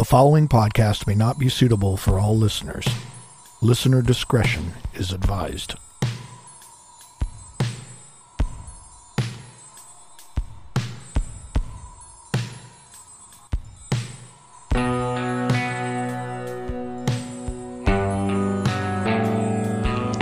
The 0.00 0.06
following 0.06 0.48
podcast 0.48 1.06
may 1.06 1.14
not 1.14 1.38
be 1.38 1.50
suitable 1.50 1.98
for 1.98 2.18
all 2.18 2.34
listeners. 2.34 2.88
Listener 3.60 4.00
discretion 4.00 4.72
is 4.94 5.12
advised. 5.12 5.74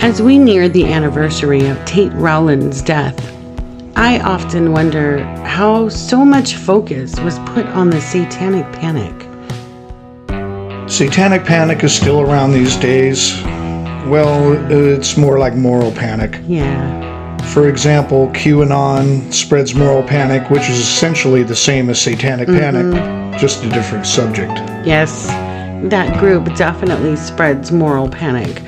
As 0.01 0.21
we 0.21 0.37
near 0.37 0.67
the 0.67 0.91
anniversary 0.91 1.65
of 1.67 1.85
Tate 1.85 2.11
Rowland's 2.15 2.81
death, 2.81 3.17
I 3.95 4.19
often 4.19 4.73
wonder 4.73 5.23
how 5.45 5.87
so 5.87 6.25
much 6.25 6.55
focus 6.55 7.17
was 7.21 7.39
put 7.45 7.65
on 7.67 7.89
the 7.89 8.01
satanic 8.01 8.69
panic. 8.73 9.18
Satanic 10.99 11.45
panic 11.45 11.81
is 11.85 11.95
still 11.95 12.19
around 12.19 12.51
these 12.51 12.75
days. 12.75 13.41
Well, 14.11 14.69
it's 14.69 15.15
more 15.15 15.39
like 15.39 15.55
moral 15.55 15.93
panic. 15.93 16.41
Yeah. 16.45 17.37
For 17.53 17.69
example, 17.69 18.27
QAnon 18.33 19.33
spreads 19.33 19.73
moral 19.73 20.03
panic, 20.03 20.49
which 20.49 20.69
is 20.69 20.77
essentially 20.77 21.43
the 21.43 21.55
same 21.55 21.89
as 21.89 22.01
satanic 22.01 22.49
mm-hmm. 22.49 22.91
panic, 22.91 23.39
just 23.39 23.63
a 23.63 23.69
different 23.69 24.05
subject. 24.07 24.51
Yes, 24.85 25.27
that 25.89 26.19
group 26.19 26.53
definitely 26.57 27.15
spreads 27.15 27.71
moral 27.71 28.09
panic. 28.09 28.61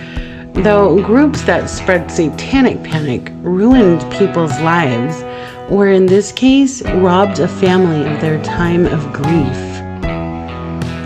Though 0.53 1.03
groups 1.03 1.41
that 1.41 1.69
spread 1.69 2.09
satanic 2.09 2.81
panic 2.81 3.29
ruined 3.41 4.09
people's 4.09 4.57
lives, 4.61 5.21
or 5.69 5.89
in 5.89 6.05
this 6.05 6.31
case, 6.31 6.81
robbed 6.81 7.39
a 7.39 7.47
family 7.49 8.09
of 8.09 8.21
their 8.21 8.41
time 8.41 8.85
of 8.85 9.11
grief. 9.11 9.70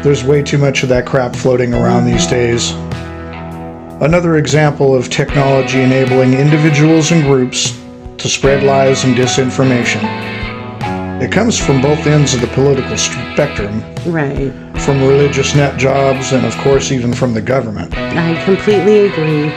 There's 0.05 0.23
way 0.23 0.43
too 0.43 0.59
much 0.59 0.83
of 0.83 0.89
that 0.89 1.07
crap 1.07 1.35
floating 1.35 1.73
around 1.73 2.05
these 2.05 2.27
days. 2.27 2.73
Another 4.03 4.35
example 4.37 4.93
of 4.93 5.09
technology 5.09 5.81
enabling 5.81 6.35
individuals 6.35 7.11
and 7.11 7.23
groups 7.23 7.75
to 8.19 8.29
spread 8.29 8.61
lies 8.61 9.03
and 9.03 9.15
disinformation. 9.15 10.03
It 11.23 11.31
comes 11.31 11.57
from 11.57 11.81
both 11.81 12.05
ends 12.05 12.35
of 12.35 12.41
the 12.41 12.47
political 12.53 12.95
spectrum, 12.95 13.81
Right. 14.05 14.53
from 14.77 15.01
religious 15.01 15.55
nut 15.55 15.75
jobs, 15.77 16.33
and 16.33 16.45
of 16.45 16.55
course, 16.59 16.91
even 16.91 17.11
from 17.11 17.33
the 17.33 17.41
government. 17.41 17.97
I 17.97 18.39
completely 18.45 19.07
agree. 19.07 19.51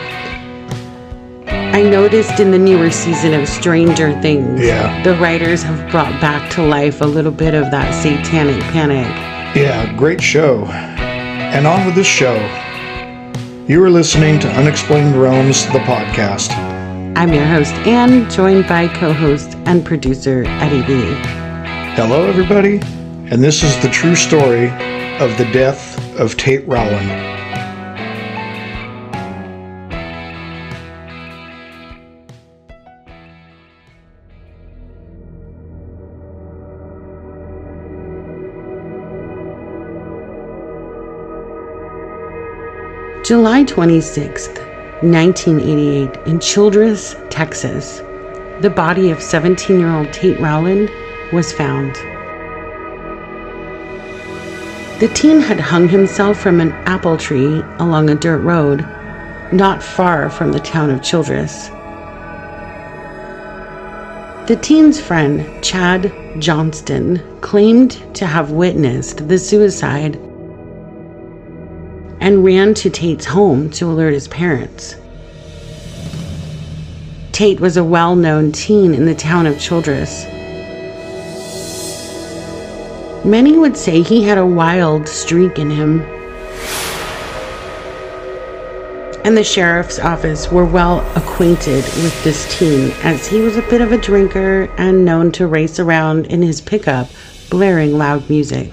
I 1.47 1.83
noticed 1.83 2.41
in 2.41 2.53
the 2.53 2.59
newer 2.59 2.91
season 2.91 3.35
of 3.35 3.47
Stranger 3.47 4.19
Things, 4.23 4.63
Yeah. 4.63 5.03
the 5.03 5.13
writers 5.17 5.63
have 5.63 5.91
brought 5.91 6.19
back 6.23 6.49
to 6.53 6.63
life 6.63 7.03
a 7.03 7.07
little 7.07 7.33
bit 7.33 7.53
of 7.53 7.71
that 7.71 7.93
satanic 7.93 8.63
panic. 8.73 9.28
Yeah, 9.55 9.97
great 9.97 10.21
show. 10.21 10.67
And 10.67 11.67
on 11.67 11.87
with 11.87 11.95
this 11.95 12.07
show. 12.07 12.37
You 13.67 13.83
are 13.83 13.89
listening 13.89 14.39
to 14.41 14.49
Unexplained 14.49 15.17
Realms, 15.17 15.65
the 15.67 15.79
podcast. 15.81 16.51
I'm 17.17 17.33
your 17.33 17.47
host, 17.47 17.73
Anne, 17.87 18.29
joined 18.31 18.69
by 18.69 18.89
co 18.89 19.11
host 19.11 19.57
and 19.65 19.85
producer 19.85 20.45
Eddie 20.47 20.87
B. 20.87 21.01
Hello, 21.97 22.29
everybody, 22.29 22.81
and 23.33 23.43
this 23.43 23.63
is 23.63 23.81
the 23.83 23.89
true 23.89 24.15
story 24.15 24.69
of 25.19 25.37
the 25.39 25.49
death 25.51 25.99
of 26.21 26.37
Tate 26.37 26.69
Rowland. 26.69 27.38
July 43.29 43.63
26th, 43.63 44.57
1988, 45.03 46.17
in 46.27 46.41
Childress, 46.41 47.15
Texas, 47.29 47.99
the 48.63 48.73
body 48.75 49.11
of 49.11 49.21
17 49.21 49.79
year 49.79 49.95
old 49.95 50.11
Tate 50.15 50.41
Rowland 50.41 50.91
was 51.31 51.53
found. 51.53 51.95
The 54.99 55.13
teen 55.13 55.43
had 55.43 55.61
hung 55.61 55.91
himself 55.91 56.41
from 56.41 56.59
an 56.59 56.73
apple 56.87 57.19
tree 57.19 57.63
along 57.79 58.09
a 58.09 58.15
dirt 58.15 58.39
road 58.39 58.81
not 59.53 59.83
far 59.83 60.31
from 60.31 60.53
the 60.53 60.61
town 60.61 60.89
of 60.89 61.03
Childress. 61.03 61.69
The 64.49 64.59
teen's 64.63 64.99
friend, 64.99 65.63
Chad 65.63 66.11
Johnston, 66.39 67.21
claimed 67.43 68.03
to 68.15 68.25
have 68.25 68.53
witnessed 68.53 69.29
the 69.29 69.39
suicide 69.39 70.19
and 72.21 72.45
ran 72.45 72.75
to 72.75 72.91
Tate's 72.91 73.27
home 73.27 73.71
to 73.71 73.91
alert 73.91 74.13
his 74.13 74.29
parents. 74.29 74.97
Tate 77.33 77.61
was 77.61 77.77
a 77.77 77.85
well 77.85 78.17
known 78.17 78.51
teen 78.51 78.95
in 78.95 79.07
the 79.07 79.15
town 79.15 79.47
of 79.47 79.61
Childress. 79.61 80.27
Many 83.25 83.57
would 83.57 83.77
say 83.77 84.03
he 84.03 84.25
had 84.25 84.39
a 84.39 84.47
wild 84.47 85.07
streak 85.07 85.59
in 85.59 85.71
him. 85.71 86.01
And 89.25 89.37
the 89.37 89.45
sheriff's 89.45 89.99
office 89.99 90.51
were 90.51 90.65
well 90.65 91.01
acquainted 91.15 91.85
with 91.85 92.25
this 92.25 92.59
teen 92.59 92.91
as 93.03 93.27
he 93.27 93.41
was 93.41 93.57
a 93.57 93.63
bit 93.63 93.83
of 93.83 93.93
a 93.93 93.99
drinker 93.99 94.69
and 94.79 95.05
known 95.05 95.31
to 95.33 95.47
race 95.47 95.79
around 95.79 96.27
in 96.27 96.43
his 96.43 96.61
pickup, 96.61 97.09
blaring 97.51 97.99
loud 97.99 98.29
music. 98.31 98.73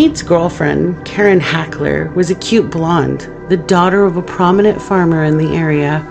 Tate's 0.00 0.22
girlfriend, 0.22 1.04
Karen 1.04 1.40
Hackler, 1.40 2.10
was 2.12 2.30
a 2.30 2.34
cute 2.34 2.70
blonde, 2.70 3.30
the 3.50 3.58
daughter 3.58 4.06
of 4.06 4.16
a 4.16 4.22
prominent 4.22 4.80
farmer 4.80 5.24
in 5.24 5.36
the 5.36 5.54
area. 5.54 6.02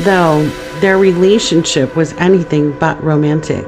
Though 0.00 0.46
their 0.82 0.98
relationship 0.98 1.96
was 1.96 2.12
anything 2.18 2.78
but 2.78 3.02
romantic. 3.02 3.64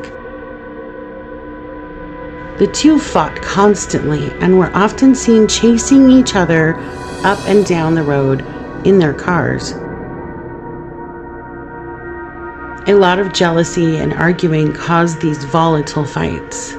The 2.59 2.71
two 2.75 2.99
fought 2.99 3.41
constantly 3.41 4.31
and 4.43 4.59
were 4.59 4.77
often 4.77 5.15
seen 5.15 5.49
chasing 5.49 6.11
each 6.11 6.35
other 6.35 6.75
up 7.25 7.39
and 7.49 7.65
down 7.65 7.95
the 7.95 8.03
road 8.03 8.43
in 8.87 8.99
their 8.99 9.15
cars. 9.15 9.73
A 12.87 12.93
lot 12.93 13.19
of 13.19 13.33
jealousy 13.33 13.97
and 13.97 14.13
arguing 14.13 14.75
caused 14.75 15.23
these 15.23 15.43
volatile 15.45 16.05
fights. 16.05 16.77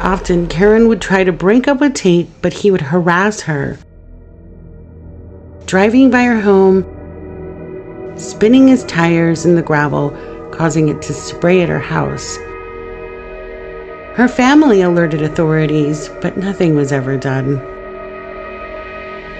Often, 0.00 0.48
Karen 0.48 0.88
would 0.88 1.00
try 1.00 1.24
to 1.24 1.32
break 1.32 1.68
up 1.68 1.80
with 1.80 1.94
Tate, 1.94 2.28
but 2.42 2.52
he 2.52 2.70
would 2.70 2.80
harass 2.82 3.40
her. 3.40 3.78
Driving 5.64 6.10
by 6.10 6.22
her 6.24 6.40
home, 6.40 6.84
spinning 8.16 8.68
his 8.68 8.84
tires 8.84 9.44
in 9.44 9.56
the 9.56 9.62
gravel, 9.62 10.10
causing 10.52 10.88
it 10.88 11.02
to 11.02 11.12
spray 11.12 11.62
at 11.62 11.68
her 11.68 11.80
house. 11.80 12.36
Her 14.16 14.28
family 14.28 14.80
alerted 14.80 15.22
authorities, 15.22 16.08
but 16.22 16.36
nothing 16.36 16.74
was 16.74 16.92
ever 16.92 17.16
done. 17.16 17.58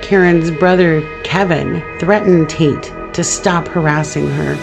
Karen's 0.03 0.51
brother, 0.51 1.03
Kevin, 1.23 1.83
threatened 1.99 2.49
Tate 2.49 2.93
to 3.15 3.25
stop 3.25 3.67
harassing 3.69 4.29
her. 4.29 4.55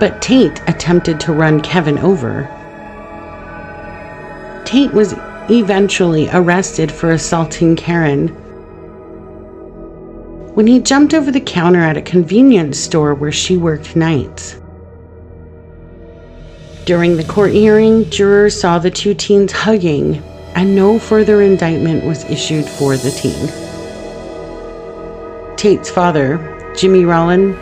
But 0.00 0.22
Tate 0.22 0.62
attempted 0.66 1.20
to 1.20 1.32
run 1.32 1.60
Kevin 1.60 1.98
over. 1.98 2.48
Tate 4.64 4.92
was 4.94 5.14
eventually 5.50 6.28
arrested 6.32 6.90
for 6.90 7.10
assaulting 7.10 7.76
Karen. 7.76 8.28
When 10.54 10.66
he 10.66 10.80
jumped 10.80 11.12
over 11.12 11.30
the 11.30 11.40
counter 11.40 11.80
at 11.80 11.98
a 11.98 12.02
convenience 12.02 12.78
store 12.78 13.14
where 13.14 13.30
she 13.30 13.58
worked 13.58 13.94
nights. 13.94 14.58
During 16.86 17.18
the 17.18 17.24
court 17.24 17.52
hearing, 17.52 18.08
jurors 18.08 18.58
saw 18.58 18.78
the 18.78 18.90
two 18.90 19.12
teens 19.12 19.52
hugging, 19.52 20.22
and 20.54 20.74
no 20.74 20.98
further 20.98 21.42
indictment 21.42 22.04
was 22.04 22.24
issued 22.24 22.64
for 22.64 22.96
the 22.96 23.10
teen. 23.10 23.48
Tate's 25.56 25.90
father, 25.90 26.74
Jimmy 26.74 27.04
Rowland, 27.04 27.54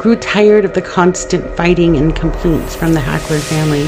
grew 0.00 0.16
tired 0.16 0.64
of 0.64 0.72
the 0.72 0.80
constant 0.80 1.44
fighting 1.58 1.98
and 1.98 2.16
complaints 2.16 2.74
from 2.74 2.94
the 2.94 3.00
Hackler 3.00 3.38
family. 3.38 3.86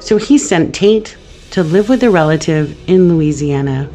So 0.00 0.18
he 0.18 0.36
sent 0.36 0.74
Tate 0.74 1.16
to 1.52 1.62
live 1.62 1.88
with 1.88 2.02
a 2.02 2.10
relative 2.10 2.76
in 2.90 3.08
Louisiana. 3.08 3.88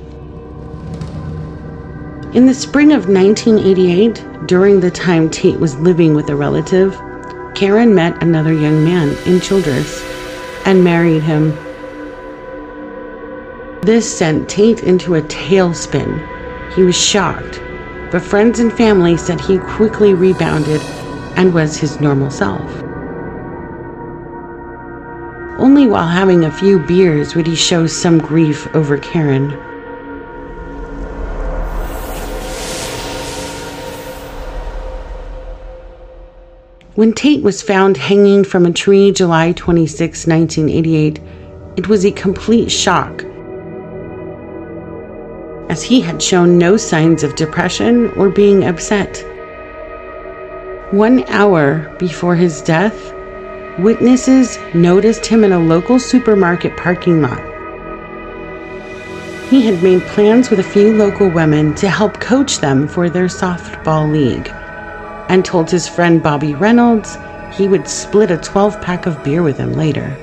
In 2.34 2.48
the 2.48 2.54
spring 2.56 2.94
of 2.94 3.08
1988, 3.08 4.48
during 4.48 4.80
the 4.80 4.90
time 4.90 5.30
Tate 5.30 5.60
was 5.60 5.76
living 5.76 6.16
with 6.16 6.28
a 6.30 6.36
relative, 6.36 7.00
Karen 7.54 7.94
met 7.94 8.24
another 8.24 8.54
young 8.54 8.84
man 8.84 9.16
in 9.28 9.40
Childress 9.40 10.02
and 10.66 10.84
married 10.84 11.22
him. 11.22 11.52
This 13.82 14.18
sent 14.18 14.50
Tate 14.50 14.82
into 14.82 15.14
a 15.14 15.22
tailspin. 15.22 16.74
He 16.74 16.82
was 16.82 16.98
shocked, 16.98 17.62
but 18.16 18.24
friends 18.24 18.62
and 18.62 18.72
family 18.72 19.18
said 19.18 19.42
he 19.42 19.58
quickly 19.58 20.14
rebounded 20.14 20.80
and 21.36 21.54
was 21.54 21.76
his 21.76 22.00
normal 22.00 22.32
self. 22.32 22.62
Only 25.60 25.86
while 25.86 26.08
having 26.08 26.46
a 26.46 26.52
few 26.58 26.80
beers 26.80 27.36
would 27.36 27.46
he 27.46 27.58
show 27.58 27.88
some 27.88 28.18
grief 28.18 28.74
over 28.74 28.98
Karen. 28.98 29.50
When 36.94 37.12
Tate 37.12 37.44
was 37.44 37.62
found 37.62 37.98
hanging 37.98 38.46
from 38.46 38.66
a 38.66 38.72
tree 38.72 39.12
July 39.12 39.52
26, 39.52 40.26
1988, 40.26 41.20
it 41.76 41.90
was 41.90 42.06
a 42.06 42.12
complete 42.14 42.72
shock, 42.72 43.26
as 45.70 45.84
he 45.84 46.02
had 46.02 46.22
shown 46.22 46.58
no 46.58 46.78
signs 46.78 47.24
of 47.24 47.36
depression 47.36 48.10
or 48.12 48.30
being 48.30 48.66
upset. 48.66 49.24
One 50.92 51.24
hour 51.28 51.96
before 51.98 52.36
his 52.36 52.62
death, 52.62 53.14
Witnesses 53.80 54.58
noticed 54.74 55.26
him 55.26 55.44
in 55.44 55.52
a 55.52 55.60
local 55.60 56.00
supermarket 56.00 56.78
parking 56.78 57.22
lot. 57.22 57.42
He 59.50 59.66
had 59.66 59.84
made 59.84 60.02
plans 60.04 60.50
with 60.50 60.60
a 60.60 60.64
few 60.64 60.94
local 60.94 61.30
women 61.30 61.76
to 61.76 61.90
help 61.90 62.22
coach 62.22 62.60
them 62.60 62.88
for 62.88 63.10
their 63.10 63.26
softball 63.26 64.10
league 64.10 64.50
and 65.28 65.44
told 65.44 65.70
his 65.70 65.90
friend 65.90 66.24
Bobby 66.24 66.56
Reynolds 66.56 67.18
he 67.52 67.68
would 67.68 67.88
split 67.88 68.32
a 68.32 68.38
12 68.38 68.82
pack 68.82 69.06
of 69.06 69.22
beer 69.26 69.44
with 69.44 69.58
him 69.58 69.74
later. 69.74 70.18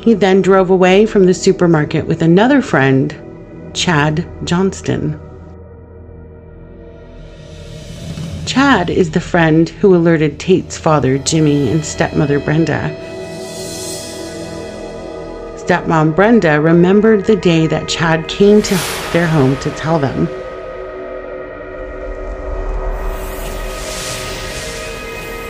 He 0.00 0.14
then 0.14 0.42
drove 0.42 0.70
away 0.70 1.06
from 1.06 1.26
the 1.26 1.34
supermarket 1.34 2.06
with 2.06 2.22
another 2.22 2.62
friend, 2.62 3.14
Chad 3.74 4.26
Johnston. 4.44 5.20
Chad 8.46 8.88
is 8.88 9.10
the 9.10 9.20
friend 9.20 9.68
who 9.68 9.94
alerted 9.94 10.40
Tate's 10.40 10.78
father, 10.78 11.18
Jimmy, 11.18 11.70
and 11.70 11.84
stepmother, 11.84 12.40
Brenda. 12.40 12.94
Stepmom 15.58 16.16
Brenda 16.16 16.58
remembered 16.60 17.26
the 17.26 17.36
day 17.36 17.66
that 17.66 17.88
Chad 17.88 18.26
came 18.26 18.62
to 18.62 18.74
their 19.12 19.26
home 19.26 19.54
to 19.58 19.70
tell 19.72 19.98
them. 19.98 20.26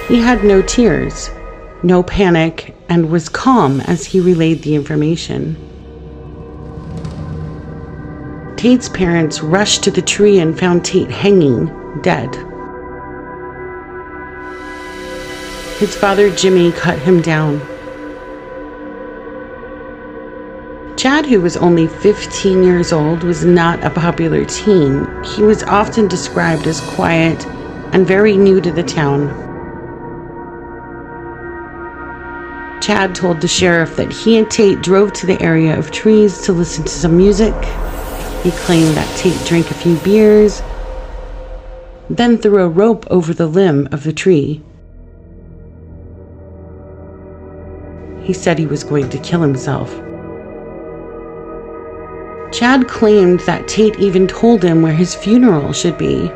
He 0.08 0.20
had 0.20 0.42
no 0.42 0.62
tears, 0.62 1.30
no 1.82 2.02
panic, 2.02 2.74
and 2.88 3.10
was 3.10 3.28
calm 3.28 3.80
as 3.82 4.04
he 4.04 4.20
relayed 4.20 4.62
the 4.62 4.74
information. 4.74 5.56
Tate's 8.56 8.88
parents 8.88 9.40
rushed 9.40 9.84
to 9.84 9.90
the 9.90 10.02
tree 10.02 10.40
and 10.40 10.58
found 10.58 10.84
Tate 10.84 11.10
hanging, 11.10 11.66
dead. 12.02 12.34
His 15.78 15.94
father, 15.94 16.28
Jimmy, 16.34 16.72
cut 16.72 16.98
him 16.98 17.22
down. 17.22 17.60
Chad, 20.96 21.26
who 21.26 21.40
was 21.40 21.56
only 21.56 21.86
15 21.86 22.64
years 22.64 22.92
old, 22.92 23.22
was 23.22 23.44
not 23.44 23.84
a 23.84 23.90
popular 23.90 24.44
teen. 24.44 25.06
He 25.22 25.44
was 25.44 25.62
often 25.62 26.08
described 26.08 26.66
as 26.66 26.80
quiet 26.80 27.46
and 27.92 28.04
very 28.04 28.36
new 28.36 28.60
to 28.60 28.72
the 28.72 28.82
town. 28.82 29.47
Chad 32.88 33.14
told 33.14 33.42
the 33.42 33.46
sheriff 33.46 33.96
that 33.96 34.10
he 34.10 34.38
and 34.38 34.50
Tate 34.50 34.80
drove 34.80 35.12
to 35.12 35.26
the 35.26 35.38
area 35.42 35.78
of 35.78 35.90
trees 35.90 36.40
to 36.46 36.54
listen 36.54 36.84
to 36.84 36.90
some 36.90 37.18
music. 37.18 37.52
He 38.42 38.50
claimed 38.50 38.96
that 38.96 39.18
Tate 39.18 39.46
drank 39.46 39.70
a 39.70 39.74
few 39.74 39.96
beers, 39.98 40.62
then 42.08 42.38
threw 42.38 42.62
a 42.62 42.68
rope 42.68 43.06
over 43.10 43.34
the 43.34 43.46
limb 43.46 43.88
of 43.92 44.04
the 44.04 44.12
tree. 44.14 44.62
he 48.22 48.34
said 48.34 48.58
he 48.58 48.66
was 48.66 48.84
going 48.84 49.10
to 49.10 49.18
kill 49.18 49.40
himself. 49.40 49.90
Chad 52.52 52.88
claimed 52.88 53.40
that 53.40 53.68
Tate 53.68 53.98
even 53.98 54.26
told 54.26 54.62
him 54.62 54.80
where 54.82 54.94
his 54.94 55.14
funeral 55.14 55.74
should 55.74 55.98
be. 55.98 56.26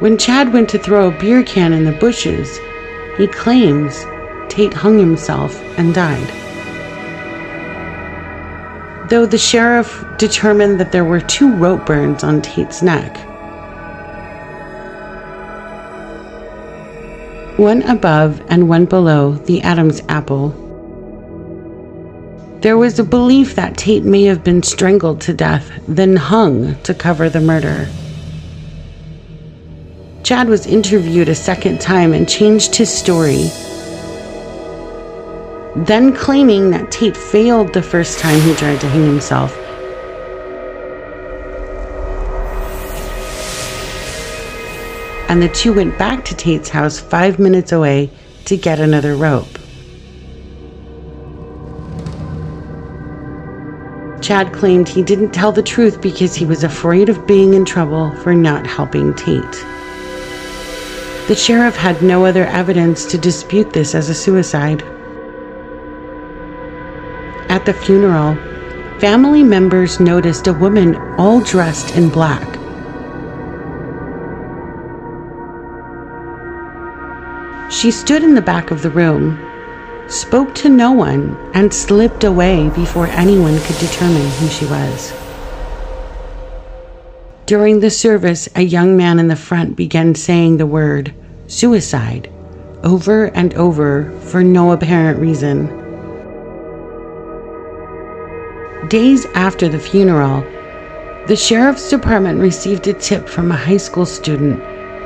When 0.00 0.18
Chad 0.18 0.52
went 0.52 0.68
to 0.70 0.78
throw 0.78 1.08
a 1.08 1.18
beer 1.18 1.44
can 1.44 1.72
in 1.72 1.84
the 1.84 1.92
bushes, 1.92 2.58
he 3.16 3.26
claims 3.26 4.04
Tate 4.48 4.74
hung 4.74 4.98
himself 4.98 5.60
and 5.78 5.94
died. 5.94 6.28
Though 9.08 9.26
the 9.26 9.38
sheriff 9.38 10.04
determined 10.18 10.80
that 10.80 10.92
there 10.92 11.04
were 11.04 11.20
two 11.20 11.54
rope 11.54 11.86
burns 11.86 12.24
on 12.24 12.42
Tate's 12.42 12.82
neck, 12.82 13.16
one 17.58 17.82
above 17.84 18.42
and 18.48 18.68
one 18.68 18.84
below 18.84 19.32
the 19.32 19.62
Adam's 19.62 20.02
apple. 20.08 20.50
There 22.60 22.76
was 22.76 22.98
a 22.98 23.04
belief 23.04 23.54
that 23.54 23.76
Tate 23.76 24.04
may 24.04 24.24
have 24.24 24.42
been 24.42 24.62
strangled 24.62 25.20
to 25.22 25.32
death, 25.32 25.70
then 25.86 26.16
hung 26.16 26.74
to 26.82 26.92
cover 26.92 27.30
the 27.30 27.40
murder. 27.40 27.88
Chad 30.24 30.48
was 30.48 30.66
interviewed 30.66 31.28
a 31.28 31.34
second 31.34 31.80
time 31.80 32.12
and 32.12 32.28
changed 32.28 32.74
his 32.74 32.92
story, 32.92 33.50
then 35.84 36.14
claiming 36.14 36.70
that 36.70 36.90
Tate 36.90 37.16
failed 37.16 37.72
the 37.72 37.82
first 37.82 38.18
time 38.18 38.40
he 38.40 38.54
tried 38.54 38.80
to 38.80 38.88
hang 38.88 39.04
himself 39.04 39.56
and 45.28 45.42
the 45.42 45.48
two 45.48 45.72
went 45.72 45.98
back 45.98 46.24
to 46.24 46.34
Tate's 46.34 46.68
house 46.68 46.98
five 46.98 47.38
minutes 47.38 47.72
away 47.72 48.10
to 48.44 48.56
get 48.56 48.78
another 48.78 49.16
rope. 49.16 49.58
Chad 54.22 54.52
claimed 54.52 54.88
he 54.88 55.02
didn't 55.02 55.32
tell 55.32 55.52
the 55.52 55.62
truth 55.62 56.00
because 56.00 56.34
he 56.34 56.46
was 56.46 56.64
afraid 56.64 57.08
of 57.08 57.26
being 57.26 57.54
in 57.54 57.64
trouble 57.64 58.14
for 58.22 58.34
not 58.34 58.66
helping 58.66 59.14
Tate. 59.14 59.42
The 61.28 61.36
sheriff 61.36 61.76
had 61.76 62.02
no 62.02 62.24
other 62.24 62.46
evidence 62.46 63.04
to 63.06 63.18
dispute 63.18 63.72
this 63.72 63.94
as 63.94 64.08
a 64.08 64.14
suicide. 64.14 64.82
The 67.66 67.74
funeral, 67.74 68.36
family 69.00 69.42
members 69.42 70.00
noticed 70.00 70.46
a 70.46 70.52
woman 70.54 70.96
all 71.18 71.40
dressed 71.40 71.96
in 71.96 72.08
black 72.08 72.56
She 77.68 77.90
stood 77.90 78.22
in 78.22 78.34
the 78.34 78.40
back 78.40 78.70
of 78.70 78.82
the 78.82 78.90
room, 78.90 79.38
spoke 80.08 80.54
to 80.56 80.68
no 80.68 80.92
one, 80.92 81.36
and 81.52 81.74
slipped 81.74 82.24
away 82.24 82.70
before 82.70 83.08
anyone 83.08 83.58
could 83.60 83.78
determine 83.78 84.30
who 84.30 84.48
she 84.48 84.64
was. 84.66 85.12
During 87.44 87.80
the 87.80 87.90
service, 87.90 88.48
a 88.54 88.62
young 88.62 88.96
man 88.96 89.18
in 89.18 89.28
the 89.28 89.36
front 89.36 89.76
began 89.76 90.14
saying 90.14 90.56
the 90.56 90.66
word 90.66 91.12
suicide 91.48 92.30
over 92.82 93.26
and 93.26 93.52
over 93.54 94.10
for 94.20 94.42
no 94.42 94.72
apparent 94.72 95.18
reason. 95.18 95.85
Days 98.88 99.26
after 99.34 99.68
the 99.68 99.78
funeral, 99.78 100.42
the 101.26 101.34
sheriff's 101.34 101.88
department 101.88 102.40
received 102.40 102.86
a 102.86 102.92
tip 102.92 103.26
from 103.26 103.50
a 103.50 103.56
high 103.56 103.78
school 103.78 104.04
student 104.04 104.60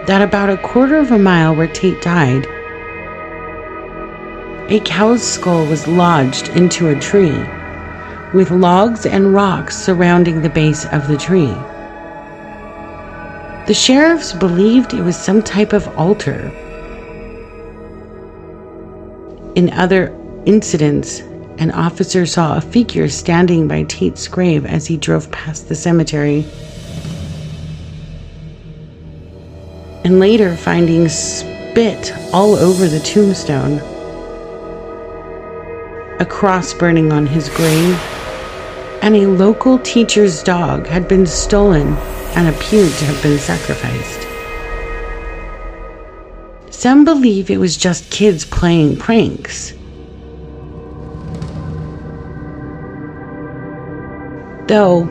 that 0.07 0.21
about 0.21 0.51
a 0.51 0.57
quarter 0.59 0.97
of 0.97 1.13
a 1.13 1.19
mile 1.19 1.55
where 1.55 1.69
Tate 1.69 2.03
died, 2.03 2.47
a 4.69 4.81
cow's 4.81 5.23
skull 5.23 5.65
was 5.67 5.87
lodged 5.87 6.49
into 6.49 6.89
a 6.89 6.99
tree, 6.99 7.39
with 8.35 8.51
logs 8.51 9.07
and 9.07 9.33
rocks 9.33 9.77
surrounding 9.77 10.43
the 10.43 10.51
base 10.51 10.85
of 10.87 11.07
the 11.07 11.17
tree. 11.17 11.55
The 13.67 13.75
sheriffs 13.75 14.33
believed 14.33 14.95
it 14.95 15.03
was 15.03 15.17
some 15.17 15.43
type 15.43 15.73
of 15.73 15.89
altar. 15.97 16.51
In 19.55 19.71
other 19.73 20.15
incidents, 20.45 21.23
an 21.61 21.71
officer 21.71 22.25
saw 22.25 22.57
a 22.57 22.61
figure 22.61 23.09
standing 23.09 23.69
by 23.69 23.85
Tate's 23.85 24.27
grave 24.27 24.67
as 24.67 24.87
he 24.87 24.97
drove 24.97 25.31
past 25.31 25.69
the 25.69 25.75
cemetery. 25.77 26.45
And 30.03 30.19
later 30.19 30.57
finding 30.57 31.09
spit 31.09 32.13
all 32.33 32.55
over 32.57 32.89
the 32.89 33.01
tombstone 33.01 33.79
a 36.19 36.27
cross 36.27 36.75
burning 36.75 37.13
on 37.13 37.27
his 37.27 37.49
grave, 37.49 37.99
and 39.01 39.17
a 39.17 39.27
local 39.27 39.79
teacher's 39.79 40.43
dog 40.43 40.87
had 40.87 41.09
been 41.09 41.27
stolen 41.27 41.97
and 42.37 42.47
appeared 42.47 42.93
to 42.93 43.05
have 43.07 43.23
been 43.23 43.39
sacrificed. 43.39 44.27
Some 46.71 47.07
believe 47.07 47.51
it 47.51 47.57
was 47.57 47.75
just 47.75 48.11
kids 48.11 48.45
playing 48.45 48.99
pranks. 48.99 49.73
Though, 54.71 55.03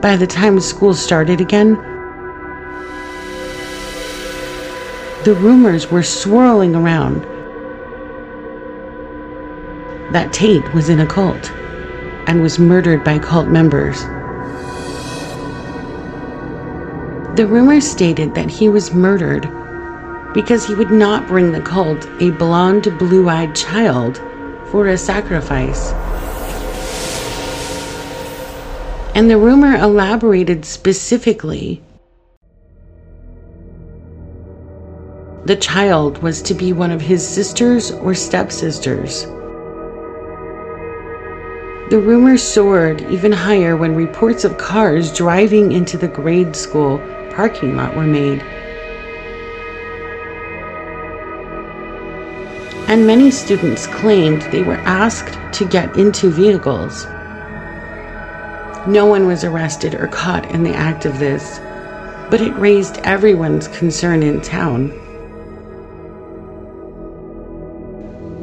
by 0.00 0.14
the 0.14 0.28
time 0.28 0.60
school 0.60 0.94
started 0.94 1.40
again, 1.40 1.74
the 5.24 5.36
rumors 5.40 5.90
were 5.90 6.04
swirling 6.04 6.76
around 6.76 7.22
that 10.12 10.32
Tate 10.32 10.72
was 10.74 10.88
in 10.88 11.00
a 11.00 11.06
cult 11.06 11.50
and 12.28 12.40
was 12.40 12.60
murdered 12.60 13.02
by 13.02 13.18
cult 13.18 13.48
members. 13.48 14.00
The 17.34 17.48
rumors 17.48 17.90
stated 17.90 18.36
that 18.36 18.48
he 18.48 18.68
was 18.68 18.94
murdered 18.94 19.42
because 20.34 20.64
he 20.64 20.76
would 20.76 20.92
not 20.92 21.26
bring 21.26 21.50
the 21.50 21.62
cult 21.62 22.08
a 22.20 22.30
blonde, 22.30 22.96
blue 22.96 23.28
eyed 23.28 23.56
child 23.56 24.18
for 24.70 24.86
a 24.86 24.96
sacrifice. 24.96 25.92
And 29.14 29.28
the 29.28 29.38
rumor 29.38 29.76
elaborated 29.76 30.64
specifically 30.64 31.82
the 35.44 35.56
child 35.56 36.18
was 36.18 36.40
to 36.40 36.54
be 36.54 36.72
one 36.72 36.92
of 36.92 37.00
his 37.00 37.26
sisters 37.26 37.90
or 37.90 38.14
stepsisters. 38.14 39.24
The 41.90 42.00
rumor 42.00 42.38
soared 42.38 43.02
even 43.10 43.32
higher 43.32 43.76
when 43.76 43.96
reports 43.96 44.44
of 44.44 44.56
cars 44.56 45.12
driving 45.12 45.72
into 45.72 45.98
the 45.98 46.06
grade 46.06 46.54
school 46.54 46.98
parking 47.32 47.76
lot 47.76 47.96
were 47.96 48.06
made. 48.06 48.40
And 52.88 53.04
many 53.04 53.32
students 53.32 53.88
claimed 53.88 54.42
they 54.42 54.62
were 54.62 54.80
asked 54.84 55.38
to 55.54 55.64
get 55.64 55.96
into 55.96 56.30
vehicles. 56.30 57.04
No 58.86 59.06
one 59.06 59.28
was 59.28 59.44
arrested 59.44 59.94
or 59.94 60.08
caught 60.08 60.50
in 60.50 60.64
the 60.64 60.74
act 60.74 61.04
of 61.04 61.20
this, 61.20 61.60
but 62.30 62.40
it 62.40 62.52
raised 62.56 62.98
everyone's 62.98 63.68
concern 63.68 64.24
in 64.24 64.40
town. 64.40 64.88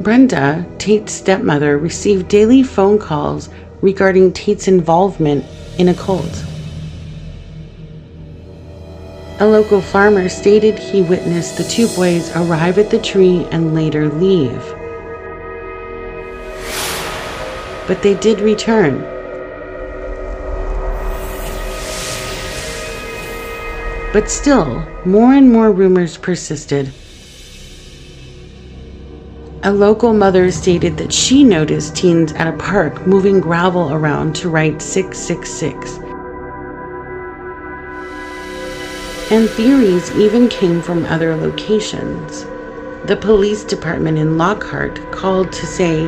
Brenda, 0.00 0.64
Tate's 0.78 1.12
stepmother, 1.12 1.76
received 1.76 2.28
daily 2.28 2.62
phone 2.62 2.98
calls 2.98 3.50
regarding 3.82 4.32
Tate's 4.32 4.66
involvement 4.66 5.44
in 5.78 5.88
a 5.88 5.94
cult. 5.94 6.44
A 9.40 9.46
local 9.46 9.82
farmer 9.82 10.30
stated 10.30 10.78
he 10.78 11.02
witnessed 11.02 11.58
the 11.58 11.64
two 11.64 11.86
boys 11.88 12.34
arrive 12.34 12.78
at 12.78 12.88
the 12.88 13.00
tree 13.00 13.46
and 13.50 13.74
later 13.74 14.08
leave. 14.08 14.62
But 17.86 18.02
they 18.02 18.14
did 18.14 18.40
return. 18.40 19.09
But 24.12 24.28
still, 24.28 24.84
more 25.04 25.34
and 25.34 25.52
more 25.52 25.70
rumors 25.70 26.16
persisted. 26.16 26.92
A 29.62 29.72
local 29.72 30.12
mother 30.12 30.50
stated 30.50 30.96
that 30.96 31.12
she 31.12 31.44
noticed 31.44 31.94
teens 31.94 32.32
at 32.32 32.52
a 32.52 32.56
park 32.56 33.06
moving 33.06 33.40
gravel 33.40 33.92
around 33.92 34.34
to 34.36 34.48
write 34.48 34.82
666. 34.82 35.98
And 39.30 39.48
theories 39.50 40.10
even 40.16 40.48
came 40.48 40.82
from 40.82 41.04
other 41.04 41.36
locations. 41.36 42.44
The 43.04 43.18
police 43.20 43.62
department 43.62 44.18
in 44.18 44.36
Lockhart 44.36 45.12
called 45.12 45.52
to 45.52 45.66
say 45.66 46.06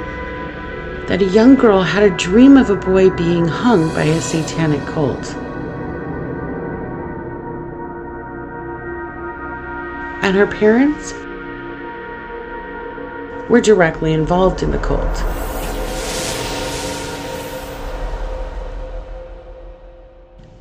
that 1.06 1.22
a 1.22 1.26
young 1.26 1.54
girl 1.54 1.82
had 1.82 2.02
a 2.02 2.16
dream 2.16 2.56
of 2.56 2.68
a 2.68 2.76
boy 2.76 3.10
being 3.10 3.46
hung 3.46 3.94
by 3.94 4.04
a 4.04 4.20
satanic 4.20 4.84
cult. 4.86 5.36
And 10.32 10.38
her 10.38 10.46
parents 10.46 11.12
were 13.50 13.60
directly 13.60 14.14
involved 14.14 14.62
in 14.62 14.70
the 14.70 14.78
cult. 14.78 15.18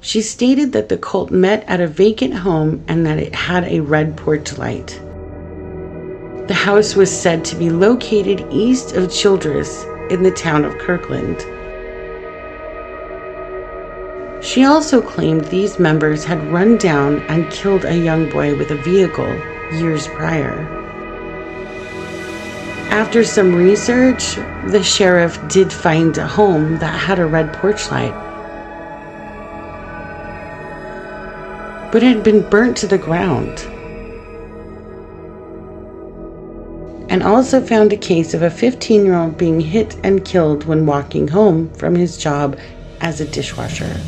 She 0.01 0.22
stated 0.22 0.74
that 0.74 0.90
the 0.90 0.98
cult 0.98 1.32
met 1.32 1.63
at 1.70 1.80
a 1.80 1.88
vacant 1.88 2.34
home 2.34 2.84
and 2.90 3.06
that 3.06 3.18
it 3.18 3.34
had 3.34 3.63
a 3.63 3.80
red 3.80 4.18
porch 4.18 4.58
light. 4.58 5.00
The 6.50 6.54
house 6.54 6.98
was 6.98 7.10
said 7.10 7.46
to 7.46 7.56
be 7.56 7.70
located 7.70 8.46
east 8.51 8.98
of 8.98 9.10
Childress 9.10 9.86
in 10.10 10.22
the 10.22 10.32
town 10.32 10.66
of 10.66 10.78
Kirkland. 10.80 11.40
She 14.44 14.66
also 14.66 15.01
claimed 15.01 15.46
these 15.46 15.80
members 15.80 16.25
had 16.25 16.51
run 16.51 16.75
down 16.75 17.22
and 17.30 17.50
killed 17.50 17.86
a 17.86 17.96
young 17.96 18.30
boy 18.30 18.58
with 18.58 18.72
a 18.72 18.84
vehicle 18.84 19.34
years 19.74 20.08
prior. 20.08 20.82
After 22.92 23.24
some 23.24 23.56
research, 23.56 24.36
the 24.68 24.84
sheriff 24.84 25.40
did 25.48 25.72
find 25.72 26.18
a 26.18 26.28
home 26.28 26.78
that 26.80 26.94
had 26.94 27.20
a 27.20 27.25
red 27.25 27.54
porch 27.54 27.90
light. 27.90 28.13
But 31.92 32.04
it 32.04 32.16
had 32.16 32.24
been 32.24 32.50
burnt 32.50 32.78
to 32.78 32.88
the 32.88 32.98
ground. 32.98 33.60
And 37.10 37.24
also 37.24 37.60
found 37.60 37.94
a 37.94 37.98
case 37.98 38.34
of 38.34 38.42
a 38.42 38.50
15 38.50 39.06
year 39.06 39.16
old 39.16 39.38
being 39.38 39.62
hit 39.62 39.96
and 40.04 40.25
killed 40.25 40.66
when 40.66 40.86
walking 40.86 41.30
home 41.30 41.74
from 41.74 41.96
his 41.96 42.18
job 42.18 42.58
as 43.00 43.22
a 43.22 43.25
dishwasher. 43.25 44.00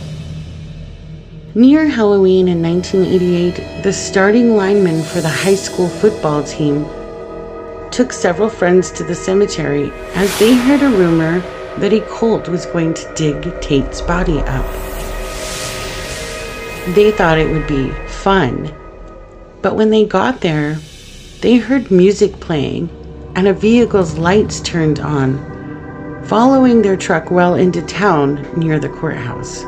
Near 1.55 1.87
Halloween 1.87 2.47
in 2.47 2.63
1988, 2.63 3.83
the 3.83 3.93
starting 3.93 4.55
lineman 4.55 5.03
for 5.03 5.21
the 5.21 5.29
high 5.29 5.53
school 5.53 5.87
football 5.87 6.43
team 6.43 6.83
took 7.91 8.11
several 8.11 8.49
friends 8.49 8.89
to 8.89 9.03
the 9.03 9.13
cemetery 9.13 9.91
as 10.15 10.39
they 10.39 10.55
heard 10.55 10.81
a 10.81 10.89
rumor 10.89 11.41
that 11.77 11.93
a 11.93 12.01
cult 12.17 12.49
was 12.49 12.65
going 12.65 12.95
to 12.95 13.13
dig 13.13 13.43
Tate's 13.61 14.01
body 14.01 14.39
up. 14.39 14.65
They 16.95 17.11
thought 17.11 17.37
it 17.37 17.51
would 17.51 17.67
be 17.67 17.91
fun, 18.07 18.73
but 19.61 19.75
when 19.75 19.91
they 19.91 20.07
got 20.07 20.41
there, 20.41 20.79
they 21.41 21.57
heard 21.57 21.91
music 21.91 22.39
playing 22.39 22.89
and 23.35 23.47
a 23.47 23.53
vehicle's 23.53 24.17
lights 24.17 24.59
turned 24.61 24.99
on, 24.99 25.37
following 26.25 26.81
their 26.81 26.97
truck 26.97 27.29
well 27.29 27.53
into 27.53 27.83
town 27.83 28.41
near 28.57 28.79
the 28.79 28.89
courthouse. 28.89 29.63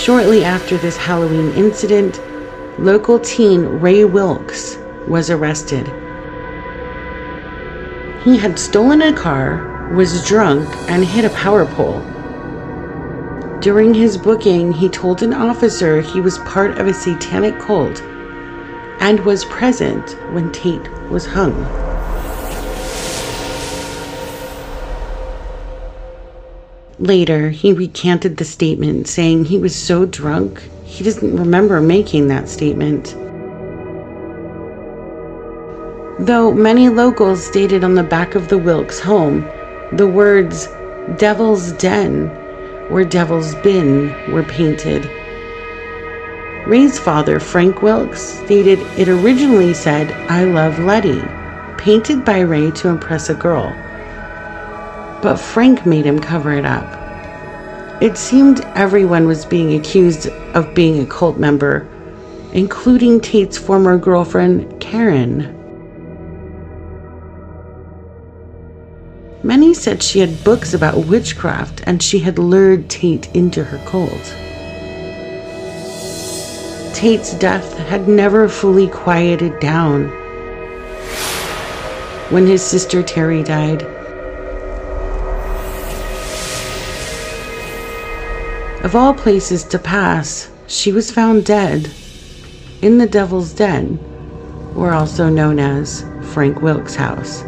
Shortly 0.00 0.44
after 0.44 0.78
this 0.78 0.96
Halloween 0.96 1.52
incident, 1.52 2.18
local 2.78 3.18
teen 3.18 3.66
Ray 3.80 4.04
Wilkes 4.06 4.78
was 5.06 5.28
arrested. 5.28 5.86
He 8.24 8.38
had 8.38 8.58
stolen 8.58 9.02
a 9.02 9.12
car, 9.12 9.60
was 9.92 10.26
drunk, 10.26 10.66
and 10.88 11.04
hit 11.04 11.26
a 11.26 11.36
power 11.36 11.66
pole. 11.66 12.00
During 13.60 13.92
his 13.92 14.16
booking, 14.16 14.72
he 14.72 14.88
told 14.88 15.22
an 15.22 15.34
officer 15.34 16.00
he 16.00 16.22
was 16.22 16.38
part 16.38 16.78
of 16.78 16.86
a 16.86 16.94
satanic 16.94 17.58
cult 17.60 18.00
and 19.00 19.20
was 19.20 19.44
present 19.44 20.12
when 20.32 20.50
Tate 20.50 20.88
was 21.10 21.26
hung. 21.26 21.89
Later, 27.00 27.50
he 27.50 27.72
recanted 27.72 28.36
the 28.36 28.44
statement, 28.44 29.08
saying 29.08 29.46
he 29.46 29.58
was 29.58 29.74
so 29.74 30.06
drunk 30.06 30.62
he 30.90 31.04
doesn't 31.04 31.36
remember 31.36 31.80
making 31.80 32.28
that 32.28 32.48
statement. 32.48 33.14
Though 36.18 36.52
many 36.52 36.88
locals 36.88 37.46
stated 37.46 37.84
on 37.84 37.94
the 37.94 38.02
back 38.02 38.34
of 38.34 38.48
the 38.48 38.58
Wilkes 38.58 38.98
home 38.98 39.48
the 39.92 40.06
words 40.06 40.68
Devil's 41.16 41.72
Den 41.72 42.28
or 42.90 43.04
Devil's 43.04 43.54
Bin 43.56 44.12
were 44.32 44.42
painted. 44.42 45.08
Ray's 46.66 46.98
father, 46.98 47.40
Frank 47.40 47.82
Wilkes, 47.82 48.20
stated 48.44 48.78
it 48.98 49.08
originally 49.08 49.72
said, 49.72 50.12
I 50.28 50.44
love 50.44 50.78
Letty, 50.78 51.22
painted 51.78 52.24
by 52.24 52.40
Ray 52.40 52.70
to 52.72 52.88
impress 52.88 53.30
a 53.30 53.34
girl. 53.34 53.74
But 55.22 55.36
Frank 55.36 55.84
made 55.84 56.06
him 56.06 56.18
cover 56.18 56.52
it 56.52 56.64
up. 56.64 57.00
It 58.02 58.16
seemed 58.16 58.60
everyone 58.74 59.26
was 59.26 59.44
being 59.44 59.78
accused 59.78 60.28
of 60.54 60.74
being 60.74 61.02
a 61.02 61.06
cult 61.06 61.38
member, 61.38 61.86
including 62.54 63.20
Tate's 63.20 63.58
former 63.58 63.98
girlfriend, 63.98 64.80
Karen. 64.80 65.56
Many 69.42 69.74
said 69.74 70.02
she 70.02 70.20
had 70.20 70.42
books 70.44 70.72
about 70.72 71.06
witchcraft 71.06 71.82
and 71.84 72.02
she 72.02 72.20
had 72.20 72.38
lured 72.38 72.88
Tate 72.88 73.34
into 73.34 73.64
her 73.64 73.78
cult. 73.86 74.34
Tate's 76.94 77.34
death 77.34 77.76
had 77.76 78.08
never 78.08 78.48
fully 78.48 78.88
quieted 78.88 79.60
down. 79.60 80.08
When 82.30 82.46
his 82.46 82.62
sister 82.62 83.02
Terry 83.02 83.42
died, 83.42 83.86
Of 88.82 88.96
all 88.96 89.12
places 89.12 89.62
to 89.64 89.78
pass, 89.78 90.50
she 90.66 90.90
was 90.90 91.10
found 91.10 91.44
dead 91.44 91.90
in 92.80 92.96
the 92.96 93.06
Devil's 93.06 93.52
Den, 93.52 93.98
or 94.74 94.94
also 94.94 95.28
known 95.28 95.58
as 95.58 96.02
Frank 96.32 96.62
Wilkes' 96.62 96.94
house. 96.94 97.42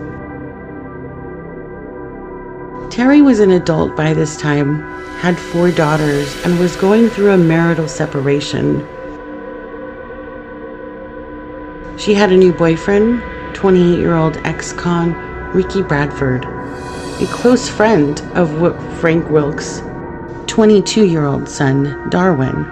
Terry 2.95 3.23
was 3.23 3.41
an 3.41 3.51
adult 3.53 3.97
by 3.97 4.13
this 4.13 4.37
time, 4.37 4.83
had 5.21 5.39
four 5.39 5.71
daughters, 5.71 6.37
and 6.45 6.59
was 6.59 6.77
going 6.77 7.09
through 7.09 7.31
a 7.31 7.39
marital 7.39 7.89
separation. 7.89 8.87
She 11.97 12.13
had 12.13 12.31
a 12.31 12.37
new 12.37 12.53
boyfriend, 12.53 13.23
28 13.55 13.99
year 13.99 14.17
old 14.17 14.37
ex 14.45 14.75
con 14.75 15.15
Ricky 15.55 15.81
Bradford, 15.81 16.45
a 16.45 17.27
close 17.31 17.71
friend 17.71 18.21
of 18.35 18.51
Frank 19.01 19.31
Wilkes' 19.31 19.81
22 20.53 21.07
year 21.07 21.25
old 21.25 21.49
son, 21.49 22.11
Darwin. 22.11 22.65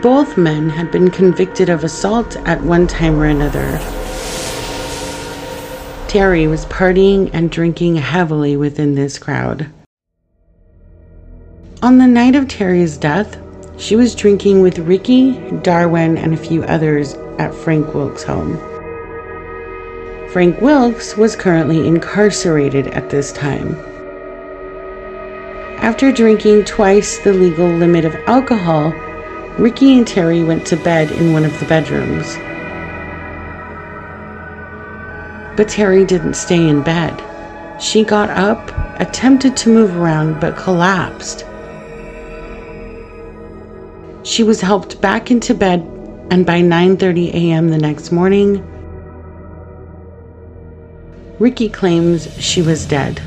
Both 0.00 0.38
men 0.38 0.70
had 0.70 0.92
been 0.92 1.10
convicted 1.10 1.68
of 1.68 1.82
assault 1.82 2.36
at 2.46 2.62
one 2.62 2.86
time 2.86 3.18
or 3.18 3.24
another. 3.24 3.66
Terry 6.06 6.46
was 6.46 6.66
partying 6.66 7.30
and 7.32 7.50
drinking 7.50 7.96
heavily 7.96 8.56
within 8.56 8.94
this 8.94 9.18
crowd. 9.18 9.66
On 11.82 11.98
the 11.98 12.06
night 12.06 12.36
of 12.36 12.46
Terry's 12.46 12.96
death, 12.96 13.36
she 13.76 13.96
was 13.96 14.14
drinking 14.14 14.62
with 14.62 14.78
Ricky, 14.78 15.32
Darwin, 15.62 16.16
and 16.16 16.32
a 16.32 16.36
few 16.36 16.62
others 16.62 17.14
at 17.40 17.52
Frank 17.52 17.92
Wilkes' 17.92 18.22
home. 18.22 18.56
Frank 20.30 20.60
Wilkes 20.60 21.16
was 21.16 21.34
currently 21.34 21.88
incarcerated 21.88 22.86
at 22.86 23.10
this 23.10 23.32
time. 23.32 23.95
After 25.86 26.10
drinking 26.10 26.64
twice 26.64 27.18
the 27.18 27.32
legal 27.32 27.68
limit 27.68 28.04
of 28.04 28.16
alcohol, 28.26 28.90
Ricky 29.56 29.96
and 29.96 30.04
Terry 30.04 30.42
went 30.42 30.66
to 30.66 30.76
bed 30.76 31.12
in 31.12 31.32
one 31.32 31.44
of 31.44 31.56
the 31.60 31.64
bedrooms. 31.66 32.26
But 35.56 35.68
Terry 35.68 36.04
didn't 36.04 36.34
stay 36.34 36.68
in 36.68 36.82
bed. 36.82 37.22
She 37.80 38.02
got 38.02 38.30
up, 38.30 38.72
attempted 39.00 39.56
to 39.58 39.72
move 39.72 39.96
around, 39.96 40.40
but 40.40 40.56
collapsed. 40.56 41.46
She 44.24 44.42
was 44.42 44.60
helped 44.60 45.00
back 45.00 45.30
into 45.30 45.54
bed, 45.54 45.82
and 46.32 46.44
by 46.44 46.62
9:30 46.62 47.32
a.m. 47.32 47.68
the 47.68 47.78
next 47.78 48.10
morning, 48.10 48.60
Ricky 51.38 51.68
claims 51.68 52.26
she 52.42 52.60
was 52.60 52.86
dead. 52.86 53.22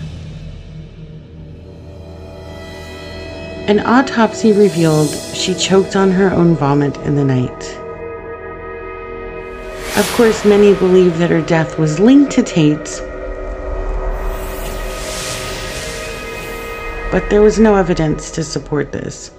An 3.69 3.81
autopsy 3.81 4.51
revealed 4.51 5.11
she 5.35 5.53
choked 5.53 5.95
on 5.95 6.09
her 6.09 6.31
own 6.31 6.55
vomit 6.55 6.97
in 7.01 7.13
the 7.13 7.23
night. 7.23 7.77
Of 9.95 10.11
course, 10.17 10.43
many 10.43 10.73
believe 10.73 11.19
that 11.19 11.29
her 11.29 11.43
death 11.43 11.77
was 11.77 11.99
linked 11.99 12.31
to 12.31 12.41
Tate's, 12.41 12.99
but 17.11 17.29
there 17.29 17.43
was 17.43 17.59
no 17.59 17.75
evidence 17.75 18.31
to 18.31 18.43
support 18.43 18.91
this. 18.91 19.29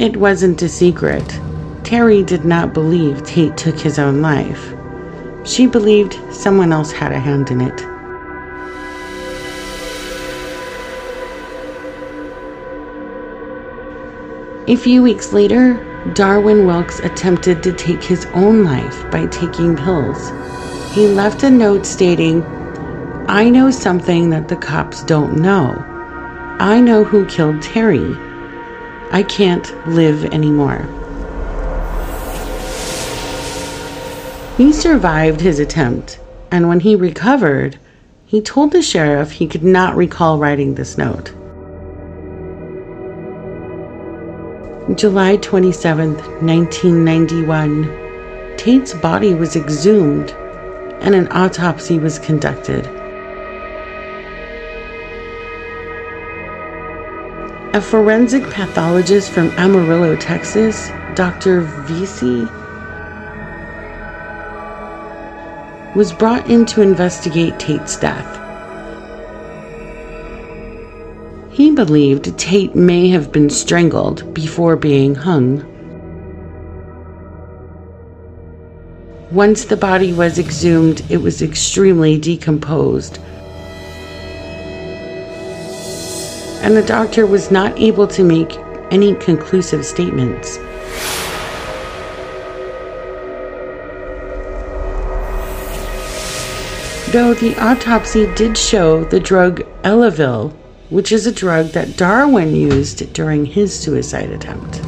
It 0.00 0.16
wasn't 0.16 0.62
a 0.62 0.68
secret. 0.68 1.38
Terry 1.84 2.24
did 2.24 2.44
not 2.44 2.74
believe 2.74 3.22
Tate 3.22 3.56
took 3.56 3.78
his 3.78 4.00
own 4.00 4.20
life. 4.20 4.74
She 5.44 5.68
believed 5.68 6.18
someone 6.34 6.72
else 6.72 6.90
had 6.90 7.12
a 7.12 7.20
hand 7.20 7.52
in 7.52 7.60
it. 7.60 7.93
A 14.66 14.76
few 14.76 15.02
weeks 15.02 15.34
later, 15.34 15.74
Darwin 16.14 16.64
Wilkes 16.64 16.98
attempted 17.00 17.62
to 17.62 17.72
take 17.74 18.02
his 18.02 18.24
own 18.32 18.64
life 18.64 19.10
by 19.10 19.26
taking 19.26 19.76
pills. 19.76 20.30
He 20.94 21.06
left 21.06 21.42
a 21.42 21.50
note 21.50 21.84
stating, 21.84 22.42
I 23.28 23.50
know 23.50 23.70
something 23.70 24.30
that 24.30 24.48
the 24.48 24.56
cops 24.56 25.02
don't 25.02 25.36
know. 25.36 25.84
I 26.58 26.80
know 26.80 27.04
who 27.04 27.26
killed 27.26 27.60
Terry. 27.60 28.16
I 29.12 29.22
can't 29.28 29.86
live 29.86 30.24
anymore. 30.32 30.88
He 34.56 34.72
survived 34.72 35.42
his 35.42 35.58
attempt, 35.58 36.18
and 36.50 36.68
when 36.68 36.80
he 36.80 36.96
recovered, 36.96 37.78
he 38.24 38.40
told 38.40 38.72
the 38.72 38.80
sheriff 38.80 39.32
he 39.32 39.46
could 39.46 39.64
not 39.64 39.94
recall 39.94 40.38
writing 40.38 40.74
this 40.74 40.96
note. 40.96 41.34
July 44.96 45.36
27, 45.38 46.14
1991, 46.14 48.56
Tate's 48.56 48.94
body 48.94 49.34
was 49.34 49.56
exhumed 49.56 50.30
and 51.00 51.16
an 51.16 51.26
autopsy 51.32 51.98
was 51.98 52.20
conducted. 52.20 52.86
A 57.74 57.80
forensic 57.80 58.48
pathologist 58.50 59.32
from 59.32 59.50
Amarillo, 59.58 60.14
Texas, 60.14 60.90
Dr. 61.16 61.62
Vesey, 61.86 62.44
was 65.96 66.12
brought 66.12 66.48
in 66.48 66.64
to 66.66 66.82
investigate 66.82 67.58
Tate's 67.58 67.98
death. 67.98 68.43
He 71.54 71.70
believed 71.70 72.36
Tate 72.36 72.74
may 72.74 73.10
have 73.10 73.30
been 73.30 73.48
strangled 73.48 74.34
before 74.34 74.74
being 74.74 75.14
hung. 75.14 75.64
Once 79.30 79.64
the 79.64 79.76
body 79.76 80.12
was 80.12 80.36
exhumed, 80.36 81.08
it 81.08 81.18
was 81.18 81.42
extremely 81.42 82.18
decomposed. 82.18 83.20
And 86.64 86.76
the 86.76 86.82
doctor 86.82 87.24
was 87.24 87.52
not 87.52 87.78
able 87.78 88.08
to 88.08 88.24
make 88.24 88.58
any 88.90 89.14
conclusive 89.14 89.86
statements. 89.86 90.56
Though 97.12 97.32
the 97.34 97.54
autopsy 97.60 98.26
did 98.34 98.58
show 98.58 99.04
the 99.04 99.20
drug 99.20 99.62
Elavil 99.84 100.52
which 100.90 101.12
is 101.12 101.26
a 101.26 101.32
drug 101.32 101.68
that 101.68 101.96
Darwin 101.96 102.54
used 102.54 103.12
during 103.12 103.44
his 103.44 103.78
suicide 103.78 104.30
attempt. 104.30 104.80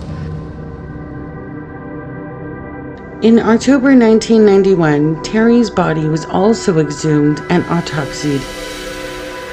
In 3.25 3.39
October 3.39 3.97
1991, 3.97 5.23
Terry's 5.23 5.71
body 5.71 6.07
was 6.07 6.27
also 6.27 6.79
exhumed 6.79 7.41
and 7.49 7.65
autopsied. 7.65 8.43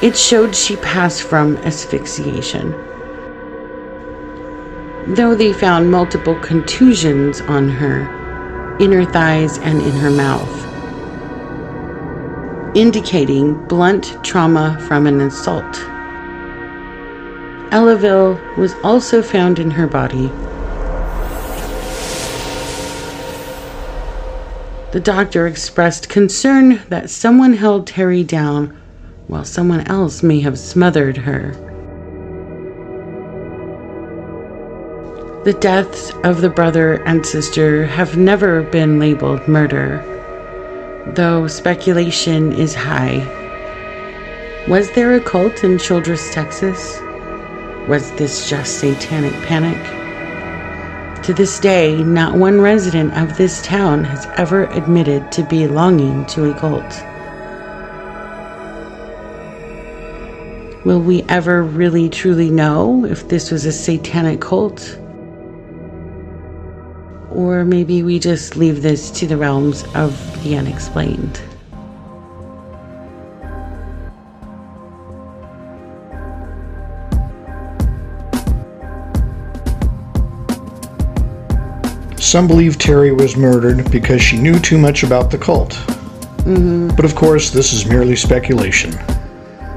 It 0.03 0.17
showed 0.17 0.53
she 0.53 0.75
passed 0.75 1.23
from 1.23 1.55
asphyxiation. 1.57 2.71
Though 5.15 5.33
they 5.33 5.53
found 5.53 5.89
multiple 5.89 6.35
contusions 6.41 7.39
on 7.41 7.69
her, 7.69 8.77
in 8.79 8.91
her 8.91 9.05
thighs 9.05 9.57
and 9.59 9.81
in 9.81 9.91
her 9.91 10.11
mouth, 10.11 10.63
indicating 12.75 13.65
blunt 13.67 14.17
trauma 14.23 14.77
from 14.87 15.07
an 15.07 15.21
assault. 15.21 15.92
Elavil 17.73 18.55
was 18.55 18.75
also 18.83 19.23
found 19.23 19.57
in 19.57 19.71
her 19.71 19.87
body. 19.87 20.27
The 24.91 25.01
doctor 25.03 25.47
expressed 25.47 26.07
concern 26.07 26.83
that 26.89 27.09
someone 27.09 27.53
held 27.53 27.87
Terry 27.87 28.23
down 28.23 28.79
while 29.25 29.43
someone 29.43 29.81
else 29.87 30.21
may 30.21 30.39
have 30.41 30.59
smothered 30.59 31.17
her. 31.17 31.53
The 35.43 35.53
deaths 35.53 36.13
of 36.23 36.41
the 36.41 36.51
brother 36.51 37.01
and 37.07 37.25
sister 37.25 37.87
have 37.87 38.17
never 38.17 38.61
been 38.61 38.99
labeled 38.99 39.47
murder, 39.47 39.97
though 41.15 41.47
speculation 41.47 42.53
is 42.53 42.75
high. 42.75 43.25
Was 44.69 44.91
there 44.91 45.15
a 45.15 45.19
cult 45.19 45.63
in 45.63 45.79
Childress, 45.79 46.31
Texas? 46.31 47.02
Was 47.87 48.11
this 48.13 48.49
just 48.49 48.79
satanic 48.79 49.33
panic? 49.43 49.77
To 51.23 51.33
this 51.33 51.59
day, 51.59 52.01
not 52.01 52.35
one 52.35 52.61
resident 52.61 53.13
of 53.17 53.37
this 53.37 53.61
town 53.61 54.05
has 54.05 54.25
ever 54.37 54.67
admitted 54.67 55.31
to 55.33 55.43
belonging 55.43 56.25
to 56.27 56.49
a 56.49 56.53
cult. 56.53 57.03
Will 60.85 61.01
we 61.01 61.23
ever 61.23 61.61
really 61.61 62.07
truly 62.07 62.49
know 62.49 63.03
if 63.05 63.27
this 63.27 63.51
was 63.51 63.65
a 63.65 63.71
satanic 63.73 64.39
cult? 64.39 64.97
Or 67.31 67.65
maybe 67.65 68.01
we 68.01 68.17
just 68.17 68.55
leave 68.55 68.81
this 68.81 69.11
to 69.11 69.27
the 69.27 69.35
realms 69.35 69.83
of 69.95 70.43
the 70.43 70.55
unexplained. 70.55 71.41
Some 82.23 82.47
believe 82.47 82.79
Terry 82.79 83.11
was 83.11 83.35
murdered 83.35 83.91
because 83.91 84.21
she 84.21 84.37
knew 84.37 84.57
too 84.57 84.77
much 84.77 85.03
about 85.03 85.29
the 85.29 85.37
cult. 85.37 85.71
Mm-hmm. 85.73 86.95
But 86.95 87.03
of 87.03 87.15
course, 87.15 87.49
this 87.49 87.73
is 87.73 87.85
merely 87.85 88.15
speculation. 88.15 88.93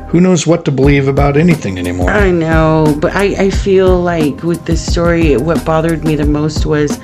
Who 0.09 0.21
knows 0.21 0.47
what 0.47 0.65
to 0.67 0.71
believe 0.71 1.09
about 1.09 1.37
anything 1.37 1.77
anymore? 1.77 2.11
I 2.11 2.31
know, 2.31 2.97
but 3.01 3.17
I, 3.17 3.47
I 3.47 3.51
feel 3.51 4.01
like 4.01 4.45
with 4.45 4.65
this 4.65 4.81
story, 4.81 5.37
what 5.37 5.65
bothered 5.65 6.05
me 6.05 6.15
the 6.15 6.25
most 6.25 6.67
was 6.67 6.99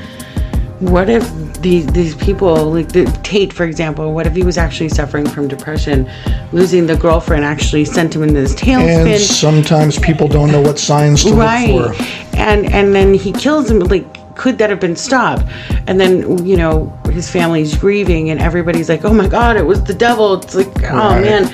what 0.79 1.11
if 1.11 1.29
these 1.61 1.87
these 1.89 2.15
people 2.15 2.71
like 2.73 2.91
the, 2.91 3.05
Tate, 3.25 3.53
for 3.53 3.65
example, 3.65 4.15
what 4.15 4.29
if 4.29 4.37
he 4.37 4.45
was 4.45 4.57
actually 4.57 4.91
suffering 4.91 5.29
from 5.29 5.49
depression, 5.49 6.09
losing 6.53 6.87
the 6.87 6.97
girlfriend 6.97 7.45
actually 7.45 7.85
sent 7.85 8.15
him 8.15 8.23
into 8.23 8.35
this 8.35 8.55
tailspin. 8.55 9.15
And 9.15 9.21
sometimes 9.21 9.99
people 9.99 10.29
don't 10.29 10.53
know 10.53 10.63
what 10.63 10.79
signs 10.79 11.25
to 11.25 11.35
right. 11.35 11.69
look 11.69 11.97
for. 11.97 12.05
And 12.37 12.73
and 12.73 12.95
then 12.95 13.13
he 13.13 13.33
kills 13.33 13.69
him. 13.69 13.81
Like, 13.81 14.22
could 14.35 14.59
that 14.59 14.71
have 14.71 14.81
been 14.81 14.97
stopped? 14.97 15.45
And 15.87 16.01
then 16.01 16.45
you 16.47 16.57
know 16.57 16.87
his 17.11 17.31
family's 17.31 17.77
grieving, 17.77 18.31
and 18.31 18.41
everybody's 18.41 18.89
like, 18.89 19.05
"Oh 19.05 19.13
my 19.13 19.29
God, 19.29 19.57
it 19.57 19.65
was 19.67 19.83
the 19.85 19.95
devil!" 19.95 20.35
It's 20.35 20.55
like, 20.55 20.69
oh 20.85 21.21
man. 21.21 21.53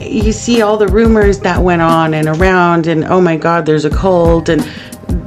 You 0.00 0.32
see 0.32 0.62
all 0.62 0.76
the 0.78 0.86
rumors 0.88 1.38
that 1.40 1.60
went 1.60 1.82
on 1.82 2.14
and 2.14 2.28
around, 2.28 2.86
and 2.86 3.04
oh 3.04 3.20
my 3.20 3.36
God, 3.36 3.66
there's 3.66 3.84
a 3.84 3.90
cult, 3.90 4.48
and 4.48 4.66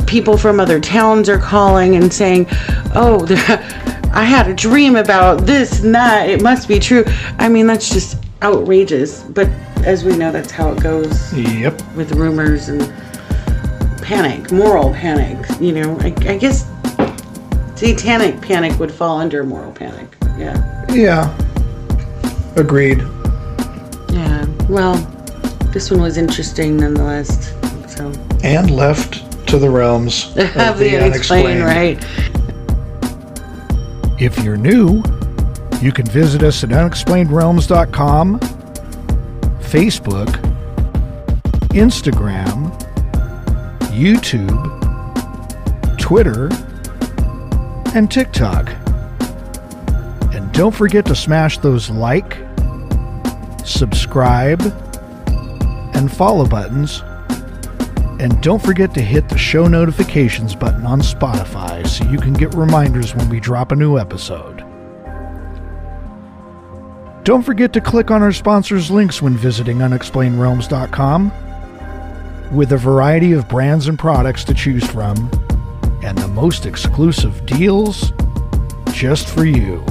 people 0.08 0.38
from 0.38 0.60
other 0.60 0.80
towns 0.80 1.30
are 1.30 1.38
calling 1.38 1.96
and 1.96 2.12
saying, 2.12 2.48
"Oh, 2.96 3.26
I 4.14 4.24
had 4.24 4.48
a 4.50 4.54
dream 4.54 4.96
about 4.96 5.46
this 5.46 5.84
and 5.84 5.94
that. 5.94 6.30
It 6.30 6.42
must 6.42 6.68
be 6.68 6.80
true." 6.80 7.04
I 7.38 7.48
mean, 7.50 7.68
that's 7.68 7.90
just 7.90 8.18
outrageous. 8.42 9.22
But 9.24 9.50
as 9.86 10.04
we 10.04 10.16
know, 10.16 10.32
that's 10.32 10.52
how 10.52 10.72
it 10.72 10.82
goes 10.82 11.34
Yep. 11.34 11.82
with 11.96 12.14
rumors 12.14 12.70
and 12.70 12.82
panic, 14.02 14.52
moral 14.52 14.94
panic. 14.94 15.46
You 15.60 15.72
know, 15.74 15.98
I, 16.00 16.08
I 16.28 16.38
guess 16.38 16.68
satanic 17.76 18.42
panic 18.42 18.78
would 18.80 18.92
fall 18.92 19.20
under 19.20 19.44
moral 19.44 19.72
panic. 19.72 20.08
Yeah. 20.38 20.86
Yeah. 20.90 21.38
Agreed. 22.56 23.00
Yeah. 24.12 24.46
Well, 24.70 24.96
this 25.72 25.90
one 25.90 26.02
was 26.02 26.18
interesting 26.18 26.78
nonetheless. 26.78 27.54
So 27.88 28.12
And 28.44 28.70
left 28.72 29.48
to 29.48 29.58
the 29.58 29.70
realms 29.70 30.26
of 30.38 30.50
have 30.50 30.80
the 30.80 30.98
unexplained, 30.98 31.64
right? 31.64 32.04
If 34.20 34.44
you're 34.44 34.58
new, 34.58 35.02
you 35.82 35.92
can 35.92 36.06
visit 36.06 36.44
us 36.44 36.64
at 36.64 36.70
unexplainedrealms.com, 36.70 38.40
Facebook, 39.62 40.28
Instagram, 41.70 42.61
YouTube, 44.02 44.58
Twitter, 46.00 46.50
and 47.94 48.10
TikTok. 48.10 48.68
And 50.34 50.52
don't 50.54 50.74
forget 50.74 51.06
to 51.06 51.16
smash 51.16 51.60
those 51.60 51.92
like, 51.92 52.38
subscribe, 53.64 54.60
and 55.94 56.12
follow 56.12 56.48
buttons. 56.48 57.04
And 58.20 58.42
don't 58.42 58.64
forget 58.64 58.92
to 58.96 59.02
hit 59.02 59.30
the 59.30 59.38
show 59.38 59.68
notifications 59.68 60.56
button 60.56 60.84
on 60.88 61.02
Spotify 61.02 61.86
so 61.86 62.04
you 62.06 62.18
can 62.18 62.34
get 62.34 62.56
reminders 62.56 63.14
when 63.14 63.30
we 63.30 63.40
drop 63.40 63.72
a 63.72 63.76
new 63.76 64.00
episode. 64.00 64.66
Don't 67.24 67.44
forget 67.44 67.72
to 67.74 67.82
click 67.82 68.10
on 68.10 68.24
our 68.24 68.32
sponsors' 68.32 68.90
links 68.90 69.22
when 69.22 69.38
visiting 69.38 69.78
unexplainedrealms.com. 69.78 71.51
With 72.52 72.74
a 72.74 72.78
variety 72.78 73.32
of 73.32 73.48
brands 73.48 73.88
and 73.88 73.98
products 73.98 74.44
to 74.44 74.54
choose 74.54 74.86
from, 74.86 75.16
and 76.04 76.18
the 76.18 76.28
most 76.28 76.66
exclusive 76.66 77.46
deals 77.46 78.12
just 78.92 79.30
for 79.30 79.46
you. 79.46 79.86